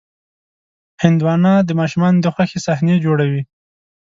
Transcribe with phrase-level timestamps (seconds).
[1.03, 3.41] هندوانه د ماشومانو د خوښې صحنې جوړوي.